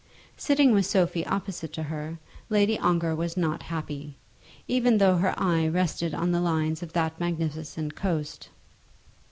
[0.35, 2.17] Sitting with Sophie opposite to her,
[2.49, 4.17] Lady Ongar was not happy,
[4.67, 8.49] even though her eye rested on the lines of that magnificent coast.